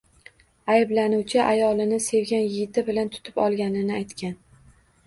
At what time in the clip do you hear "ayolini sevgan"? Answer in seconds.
1.43-2.43